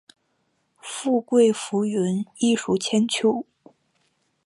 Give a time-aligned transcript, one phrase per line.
[0.79, 3.45] 富贵浮云，艺术千秋